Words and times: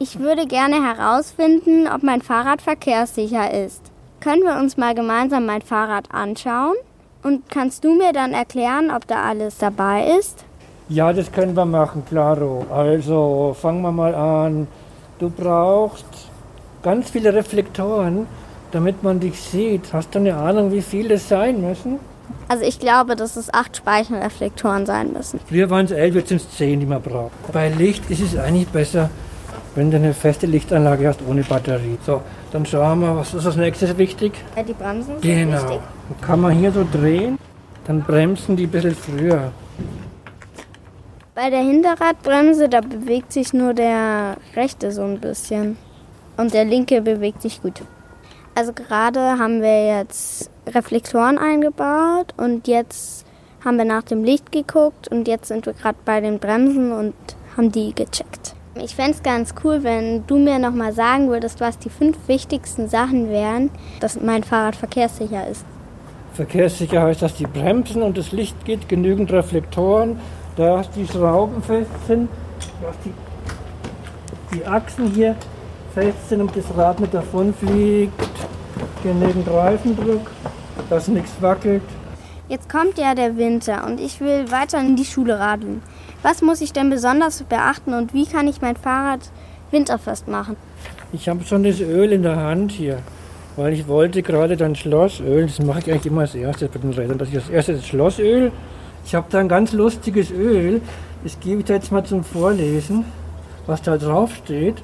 Ich 0.00 0.20
würde 0.20 0.46
gerne 0.46 0.76
herausfinden, 0.76 1.88
ob 1.92 2.04
mein 2.04 2.22
Fahrrad 2.22 2.62
verkehrssicher 2.62 3.52
ist. 3.52 3.82
Können 4.20 4.42
wir 4.42 4.56
uns 4.56 4.76
mal 4.76 4.94
gemeinsam 4.94 5.44
mein 5.44 5.60
Fahrrad 5.60 6.12
anschauen? 6.12 6.76
Und 7.24 7.50
kannst 7.50 7.82
du 7.82 7.96
mir 7.96 8.12
dann 8.12 8.32
erklären, 8.32 8.92
ob 8.94 9.08
da 9.08 9.24
alles 9.24 9.58
dabei 9.58 10.16
ist? 10.20 10.44
Ja, 10.88 11.12
das 11.12 11.32
können 11.32 11.56
wir 11.56 11.64
machen, 11.64 12.04
klaro. 12.08 12.64
Also 12.70 13.56
fangen 13.60 13.82
wir 13.82 13.90
mal 13.90 14.14
an. 14.14 14.68
Du 15.18 15.30
brauchst 15.30 16.06
ganz 16.84 17.10
viele 17.10 17.34
Reflektoren, 17.34 18.28
damit 18.70 19.02
man 19.02 19.18
dich 19.18 19.40
sieht. 19.40 19.92
Hast 19.92 20.14
du 20.14 20.20
eine 20.20 20.36
Ahnung, 20.36 20.70
wie 20.70 20.82
viele 20.82 21.14
es 21.14 21.28
sein 21.28 21.60
müssen? 21.60 21.98
Also 22.46 22.64
ich 22.64 22.78
glaube, 22.78 23.16
dass 23.16 23.34
es 23.34 23.52
acht 23.52 23.76
Speichenreflektoren 23.76 24.86
sein 24.86 25.12
müssen. 25.12 25.40
Früher 25.48 25.68
waren 25.70 25.86
es 25.86 25.90
elf, 25.90 26.14
jetzt 26.14 26.28
sind 26.28 26.40
es 26.40 26.56
zehn, 26.56 26.78
die 26.78 26.86
man 26.86 27.02
braucht. 27.02 27.32
Bei 27.52 27.68
Licht 27.68 28.08
ist 28.10 28.20
es 28.20 28.38
eigentlich 28.38 28.68
besser, 28.68 29.10
wenn 29.78 29.92
du 29.92 29.96
eine 29.96 30.12
feste 30.12 30.46
Lichtanlage 30.46 31.06
hast 31.06 31.20
ohne 31.28 31.42
Batterie. 31.44 31.98
So, 32.04 32.20
dann 32.50 32.66
schauen 32.66 32.98
wir, 33.00 33.16
was 33.16 33.32
ist 33.32 33.46
als 33.46 33.54
nächstes 33.56 33.96
wichtig? 33.96 34.32
Ja, 34.56 34.64
die 34.64 34.72
Bremsen 34.72 35.20
sind 35.20 35.22
Genau. 35.22 35.52
wichtig. 35.52 35.80
Dann 36.08 36.20
kann 36.20 36.40
man 36.40 36.52
hier 36.52 36.72
so 36.72 36.84
drehen, 36.90 37.38
dann 37.86 38.02
bremsen 38.02 38.56
die 38.56 38.64
ein 38.64 38.70
bisschen 38.70 38.96
früher. 38.96 39.52
Bei 41.36 41.48
der 41.48 41.60
Hinterradbremse, 41.60 42.68
da 42.68 42.80
bewegt 42.80 43.32
sich 43.32 43.52
nur 43.52 43.72
der 43.72 44.36
rechte 44.56 44.90
so 44.90 45.02
ein 45.02 45.20
bisschen. 45.20 45.76
Und 46.36 46.52
der 46.54 46.64
linke 46.64 47.00
bewegt 47.00 47.42
sich 47.42 47.62
gut. 47.62 47.80
Also 48.56 48.72
gerade 48.72 49.38
haben 49.38 49.62
wir 49.62 49.98
jetzt 49.98 50.50
Reflektoren 50.66 51.38
eingebaut 51.38 52.34
und 52.36 52.66
jetzt 52.66 53.24
haben 53.64 53.76
wir 53.76 53.84
nach 53.84 54.02
dem 54.02 54.24
Licht 54.24 54.50
geguckt 54.50 55.06
und 55.06 55.28
jetzt 55.28 55.46
sind 55.46 55.66
wir 55.66 55.72
gerade 55.72 55.98
bei 56.04 56.20
den 56.20 56.40
Bremsen 56.40 56.90
und 56.90 57.14
haben 57.56 57.70
die 57.70 57.94
gecheckt. 57.94 58.56
Ich 58.80 58.94
fände 58.94 59.12
es 59.12 59.22
ganz 59.22 59.54
cool, 59.64 59.82
wenn 59.82 60.26
du 60.26 60.38
mir 60.38 60.58
nochmal 60.58 60.92
sagen 60.92 61.28
würdest, 61.28 61.60
was 61.60 61.78
die 61.78 61.90
fünf 61.90 62.16
wichtigsten 62.28 62.88
Sachen 62.88 63.28
wären, 63.28 63.70
dass 64.00 64.20
mein 64.20 64.44
Fahrrad 64.44 64.76
verkehrssicher 64.76 65.48
ist. 65.48 65.64
Verkehrssicher 66.34 67.02
heißt, 67.02 67.22
dass 67.22 67.34
die 67.34 67.46
Bremsen 67.46 68.02
und 68.02 68.16
das 68.16 68.30
Licht 68.30 68.64
geht, 68.64 68.88
genügend 68.88 69.32
Reflektoren, 69.32 70.20
dass 70.56 70.88
die 70.92 71.06
Schrauben 71.06 71.60
fest 71.62 71.90
sind, 72.06 72.28
dass 72.80 72.94
die, 73.04 74.56
die 74.56 74.64
Achsen 74.64 75.10
hier 75.10 75.34
fest 75.94 76.28
sind 76.28 76.42
und 76.42 76.56
das 76.56 76.64
Rad 76.76 77.00
nicht 77.00 77.12
davonfliegt, 77.12 78.12
genügend 79.02 79.48
Reifendruck, 79.48 80.30
dass 80.88 81.08
nichts 81.08 81.32
wackelt. 81.40 81.82
Jetzt 82.48 82.70
kommt 82.70 82.96
ja 82.96 83.14
der 83.14 83.36
Winter 83.36 83.86
und 83.86 84.00
ich 84.00 84.20
will 84.20 84.50
weiter 84.50 84.80
in 84.80 84.96
die 84.96 85.04
Schule 85.04 85.38
radeln. 85.38 85.82
Was 86.22 86.42
muss 86.42 86.60
ich 86.60 86.72
denn 86.72 86.90
besonders 86.90 87.42
beachten 87.44 87.94
und 87.94 88.12
wie 88.12 88.26
kann 88.26 88.48
ich 88.48 88.60
mein 88.60 88.76
Fahrrad 88.76 89.20
winterfest 89.70 90.26
machen? 90.26 90.56
Ich 91.12 91.28
habe 91.28 91.44
schon 91.44 91.62
das 91.62 91.80
Öl 91.80 92.12
in 92.12 92.22
der 92.22 92.36
Hand 92.36 92.72
hier, 92.72 92.98
weil 93.56 93.72
ich 93.72 93.86
wollte 93.86 94.22
gerade 94.22 94.56
dann 94.56 94.74
Schlossöl, 94.74 95.46
das 95.46 95.60
mache 95.60 95.78
ich 95.80 95.90
eigentlich 95.90 96.06
immer 96.06 96.22
als 96.22 96.34
erstes 96.34 96.68
bei 96.70 96.80
den 96.80 96.92
Rädern, 96.92 97.18
dass 97.18 97.28
ich 97.28 97.36
als 97.36 97.48
erstes 97.48 97.78
das 97.78 97.86
Schlossöl, 97.86 98.50
ich 99.04 99.14
habe 99.14 99.26
da 99.30 99.38
ein 99.38 99.48
ganz 99.48 99.72
lustiges 99.72 100.30
Öl, 100.30 100.82
das 101.22 101.38
gebe 101.40 101.60
ich 101.60 101.66
dir 101.66 101.74
jetzt 101.74 101.92
mal 101.92 102.04
zum 102.04 102.24
Vorlesen, 102.24 103.04
was 103.66 103.80
da 103.82 103.96
drauf 103.96 104.34
steht. 104.34 104.82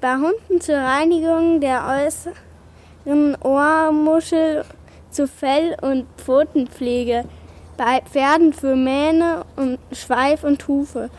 Bei 0.00 0.14
Hunden 0.14 0.60
zur 0.60 0.76
Reinigung 0.76 1.60
der 1.60 2.06
äußeren 2.06 3.34
Ohrmuschel, 3.42 4.64
zu 5.10 5.26
Fell- 5.26 5.76
und 5.80 6.04
Pfotenpflege. 6.18 7.24
Bei 7.76 8.00
Pferden 8.10 8.52
für 8.52 8.74
Mähne 8.74 9.44
und 9.56 9.78
Schweif 9.92 10.44
und 10.44 10.66
Hufe. 10.66 11.10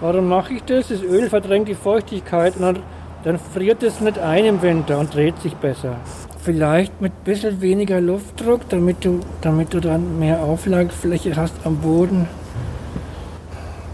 Warum 0.00 0.28
mache 0.28 0.54
ich 0.54 0.62
das? 0.64 0.88
Das 0.88 1.02
Öl 1.02 1.30
verdrängt 1.30 1.68
die 1.68 1.74
Feuchtigkeit 1.74 2.56
und 2.56 2.62
dann, 2.62 2.78
dann 3.24 3.38
friert 3.38 3.82
es 3.82 4.00
nicht 4.00 4.18
ein 4.18 4.44
im 4.44 4.62
Winter 4.62 4.98
und 4.98 5.14
dreht 5.14 5.38
sich 5.40 5.54
besser. 5.54 5.96
Vielleicht 6.42 7.00
mit 7.00 7.12
ein 7.12 7.24
bisschen 7.24 7.62
weniger 7.62 8.02
Luftdruck, 8.02 8.68
damit 8.68 9.02
du, 9.04 9.20
damit 9.40 9.72
du 9.72 9.80
dann 9.80 10.18
mehr 10.18 10.42
Auflagefläche 10.42 11.36
hast 11.36 11.54
am 11.64 11.78
Boden. 11.78 12.28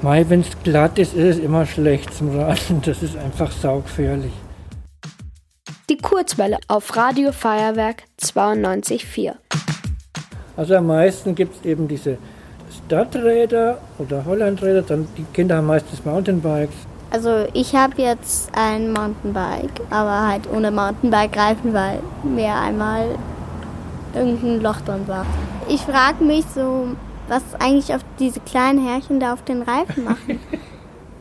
Mai, 0.03 0.25
wenn 0.29 0.41
es 0.41 0.49
glatt 0.65 0.99
ist, 0.99 1.15
ist 1.15 1.37
es 1.37 1.39
immer 1.39 1.65
schlecht 1.67 2.13
zum 2.13 2.37
Radeln. 2.37 2.83
Das 2.85 3.03
ist 3.03 3.17
einfach 3.17 3.53
saugefährlich. 3.53 4.33
Die 5.91 5.99
Kurzwelle 5.99 6.59
auf 6.69 6.97
Radio 6.97 7.31
Feuerwerk 7.33 8.05
92.4. 8.21 9.35
Also 10.61 10.75
am 10.77 10.89
meisten 10.89 11.35
gibt 11.35 11.57
es 11.57 11.65
eben 11.65 11.89
diese 11.89 12.19
Stadträder 12.85 13.79
oder 13.97 14.27
Hollandräder, 14.27 14.83
dann 14.83 15.09
die 15.17 15.25
Kinder 15.33 15.57
haben 15.57 15.69
meistens 15.69 16.05
Mountainbikes. 16.05 16.75
Also 17.11 17.47
ich 17.55 17.75
habe 17.75 17.95
jetzt 17.97 18.51
ein 18.55 18.93
Mountainbike, 18.93 19.81
aber 19.89 20.29
halt 20.29 20.43
ohne 20.55 20.71
Mountainbike-Reifen, 20.71 21.73
weil 21.73 22.01
mir 22.25 22.55
einmal 22.55 23.07
irgendein 24.15 24.61
Loch 24.61 24.83
drin 24.83 25.01
war. 25.07 25.25
Ich 25.67 25.81
frage 25.81 26.23
mich 26.23 26.45
so, 26.55 26.89
was 27.29 27.43
eigentlich 27.59 27.95
auf 27.95 28.03
diese 28.19 28.41
kleinen 28.41 28.87
Härchen 28.87 29.19
da 29.19 29.33
auf 29.33 29.43
den 29.43 29.63
Reifen 29.63 30.05
machen. 30.05 30.39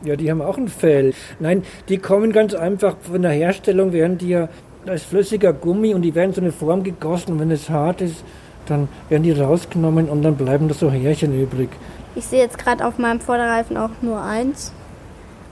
Ja, 0.02 0.16
die 0.16 0.30
haben 0.30 0.40
auch 0.40 0.56
ein 0.56 0.68
Fell. 0.68 1.12
Nein, 1.40 1.62
die 1.90 1.98
kommen 1.98 2.32
ganz 2.32 2.54
einfach 2.54 2.96
von 3.02 3.20
der 3.20 3.32
Herstellung, 3.32 3.92
werden 3.92 4.16
die 4.16 4.30
ja, 4.30 4.48
da 4.86 4.94
ist 4.94 5.04
flüssiger 5.04 5.52
Gummi 5.52 5.92
und 5.92 6.00
die 6.00 6.14
werden 6.14 6.32
so 6.32 6.40
eine 6.40 6.52
Form 6.52 6.82
gegossen. 6.82 7.32
Und 7.32 7.40
wenn 7.40 7.50
es 7.50 7.68
hart 7.68 8.00
ist, 8.00 8.24
dann 8.70 8.88
werden 9.08 9.22
die 9.24 9.32
rausgenommen 9.32 10.08
und 10.08 10.22
dann 10.22 10.36
bleiben 10.36 10.68
da 10.68 10.74
so 10.74 10.90
Härchen 10.90 11.38
übrig. 11.38 11.70
Ich 12.14 12.26
sehe 12.26 12.40
jetzt 12.40 12.58
gerade 12.58 12.84
auf 12.86 12.98
meinem 12.98 13.20
Vorderreifen 13.20 13.76
auch 13.76 13.90
nur 14.02 14.20
eins. 14.22 14.72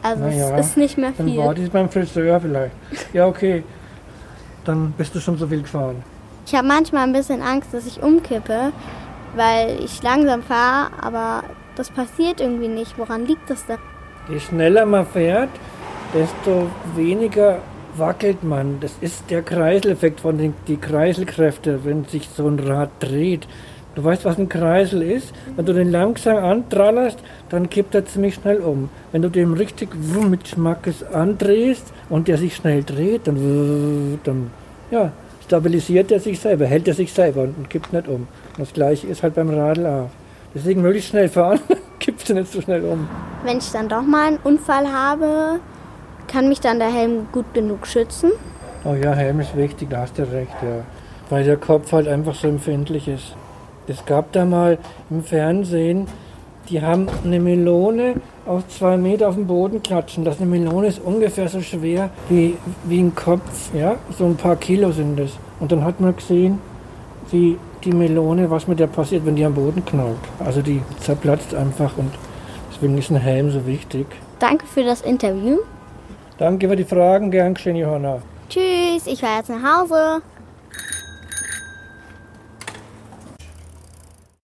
Also 0.02 0.24
Naja, 0.24 0.56
es 0.56 0.68
ist 0.68 0.76
nicht 0.76 0.98
mehr 0.98 1.12
Dann 1.16 1.26
viel. 1.26 1.38
warte 1.38 1.60
ich 1.62 1.70
beim 1.70 1.88
Friseur 1.88 2.40
vielleicht. 2.40 2.72
Ja, 3.12 3.26
okay. 3.26 3.64
Dann 4.64 4.92
bist 4.96 5.14
du 5.14 5.20
schon 5.20 5.36
so 5.38 5.46
viel 5.46 5.62
gefahren. 5.62 6.02
Ich 6.46 6.54
habe 6.54 6.66
manchmal 6.66 7.02
ein 7.04 7.12
bisschen 7.12 7.42
Angst, 7.42 7.74
dass 7.74 7.86
ich 7.86 8.02
umkippe, 8.02 8.72
weil 9.34 9.78
ich 9.84 10.02
langsam 10.02 10.42
fahre, 10.42 10.90
aber 11.00 11.42
das 11.76 11.90
passiert 11.90 12.40
irgendwie 12.40 12.68
nicht. 12.68 12.98
Woran 12.98 13.26
liegt 13.26 13.50
das 13.50 13.66
denn? 13.66 13.78
Je 14.28 14.40
schneller 14.40 14.84
man 14.86 15.06
fährt, 15.06 15.50
desto 16.14 16.68
weniger 16.94 17.58
wackelt 17.98 18.42
man. 18.42 18.80
Das 18.80 18.92
ist 19.00 19.30
der 19.30 19.42
Kreiseleffekt 19.42 20.20
von 20.20 20.38
den 20.38 20.54
die 20.66 20.76
Kreiselkräfte, 20.76 21.84
wenn 21.84 22.04
sich 22.04 22.28
so 22.28 22.46
ein 22.48 22.58
Rad 22.58 22.90
dreht. 23.00 23.46
Du 23.94 24.04
weißt, 24.04 24.24
was 24.24 24.38
ein 24.38 24.48
Kreisel 24.48 25.02
ist? 25.02 25.32
Wenn 25.56 25.66
du 25.66 25.72
den 25.72 25.90
langsam 25.90 26.36
antrallerst, 26.36 27.18
dann 27.48 27.68
kippt 27.68 27.96
er 27.96 28.06
ziemlich 28.06 28.34
schnell 28.34 28.58
um. 28.58 28.90
Wenn 29.10 29.22
du 29.22 29.28
den 29.28 29.54
richtig 29.54 29.88
mit 30.28 30.46
Schmackes 30.46 31.02
andrehst 31.02 31.92
und 32.08 32.28
der 32.28 32.38
sich 32.38 32.54
schnell 32.54 32.84
dreht, 32.84 33.26
dann, 33.26 34.20
dann 34.22 34.50
ja, 34.92 35.10
stabilisiert 35.44 36.12
er 36.12 36.20
sich 36.20 36.38
selber, 36.38 36.66
hält 36.66 36.86
er 36.86 36.94
sich 36.94 37.12
selber 37.12 37.42
und, 37.42 37.56
und 37.56 37.70
kippt 37.70 37.92
nicht 37.92 38.06
um. 38.06 38.28
Und 38.56 38.58
das 38.58 38.72
gleiche 38.72 39.08
ist 39.08 39.22
halt 39.22 39.34
beim 39.34 39.50
Radl 39.50 39.86
auch. 39.86 40.10
Deswegen 40.54 40.82
möglichst 40.82 41.10
schnell 41.10 41.28
fahren, 41.28 41.60
kippst 41.98 42.28
du 42.28 42.34
nicht 42.34 42.52
so 42.52 42.60
schnell 42.60 42.84
um. 42.84 43.08
Wenn 43.44 43.58
ich 43.58 43.70
dann 43.72 43.88
doch 43.88 44.02
mal 44.02 44.28
einen 44.28 44.38
Unfall 44.44 44.92
habe, 44.92 45.60
kann 46.28 46.48
mich 46.48 46.60
dann 46.60 46.78
der 46.78 46.92
Helm 46.92 47.26
gut 47.32 47.52
genug 47.54 47.86
schützen? 47.86 48.30
Oh 48.84 48.94
ja, 48.94 49.12
Helm 49.12 49.40
ist 49.40 49.56
wichtig, 49.56 49.90
da 49.90 50.02
hast 50.02 50.18
du 50.18 50.22
recht, 50.22 50.54
ja. 50.62 50.84
Weil 51.30 51.44
der 51.44 51.56
Kopf 51.56 51.92
halt 51.92 52.06
einfach 52.06 52.34
so 52.34 52.46
empfindlich 52.46 53.08
ist. 53.08 53.34
Es 53.88 54.04
gab 54.04 54.32
da 54.32 54.44
mal 54.44 54.78
im 55.10 55.24
Fernsehen, 55.24 56.06
die 56.68 56.82
haben 56.82 57.08
eine 57.24 57.40
Melone 57.40 58.14
auf 58.46 58.68
zwei 58.68 58.96
Meter 58.96 59.28
auf 59.28 59.34
den 59.34 59.46
Boden 59.46 59.82
klatschen. 59.82 60.24
Das 60.24 60.38
eine 60.38 60.46
Melone 60.46 60.88
ist 60.88 61.00
ungefähr 61.02 61.48
so 61.48 61.60
schwer 61.60 62.10
wie, 62.28 62.56
wie 62.84 63.00
ein 63.00 63.14
Kopf, 63.14 63.74
ja. 63.74 63.96
So 64.16 64.26
ein 64.26 64.36
paar 64.36 64.56
Kilo 64.56 64.92
sind 64.92 65.18
es. 65.18 65.32
Und 65.60 65.72
dann 65.72 65.84
hat 65.84 66.00
man 66.00 66.14
gesehen, 66.14 66.60
wie 67.30 67.58
die 67.84 67.92
Melone, 67.92 68.50
was 68.50 68.66
mit 68.68 68.78
der 68.78 68.86
passiert, 68.86 69.24
wenn 69.24 69.36
die 69.36 69.44
am 69.44 69.54
Boden 69.54 69.84
knallt. 69.84 70.16
Also 70.44 70.62
die 70.62 70.82
zerplatzt 71.00 71.54
einfach 71.54 71.96
und 71.96 72.10
deswegen 72.72 72.98
ist 72.98 73.10
ein 73.10 73.16
Helm 73.16 73.50
so 73.50 73.66
wichtig. 73.66 74.06
Danke 74.38 74.66
für 74.66 74.84
das 74.84 75.00
Interview. 75.00 75.58
Danke 76.38 76.68
für 76.68 76.76
die 76.76 76.84
Fragen, 76.84 77.32
gern 77.32 77.54
geschehen, 77.54 77.74
Johanna. 77.74 78.22
Tschüss, 78.48 79.06
ich 79.06 79.20
fahre 79.20 79.38
jetzt 79.38 79.50
nach 79.50 79.80
Hause. 79.80 80.22